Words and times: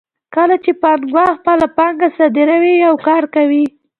کله 0.35 0.55
چې 0.63 0.71
پانګوال 0.81 1.29
خپله 1.39 1.65
پانګه 1.77 2.07
صادروي 2.17 2.73
یو 2.85 2.95
کار 3.07 3.23
کوي 3.35 3.65